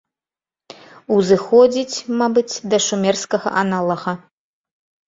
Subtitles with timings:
[1.17, 4.21] Узыходзіць, мабыць, да шумерскага аналага.